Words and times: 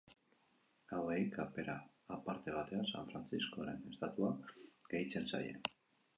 Hauei 0.95 1.17
kapera 1.35 1.75
aparte 2.15 2.55
batean 2.57 2.89
San 2.93 3.13
Frantziskoren 3.13 3.87
estatua 3.93 4.33
gehitzen 4.95 5.31
zaie. 5.35 5.55